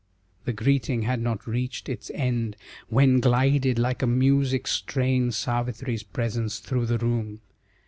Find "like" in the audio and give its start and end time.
3.77-4.01